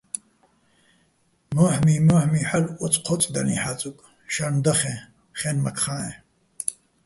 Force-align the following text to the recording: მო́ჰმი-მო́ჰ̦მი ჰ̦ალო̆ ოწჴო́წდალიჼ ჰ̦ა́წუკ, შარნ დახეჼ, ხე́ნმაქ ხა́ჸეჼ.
მო́ჰმი-მო́ჰ̦მი 1.55 2.41
ჰ̦ალო̆ 2.49 2.77
ოწჴო́წდალიჼ 2.83 3.55
ჰ̦ა́წუკ, 3.63 3.97
შარნ 4.33 4.55
დახეჼ, 4.63 4.93
ხე́ნმაქ 5.39 5.77
ხა́ჸეჼ. 5.83 6.13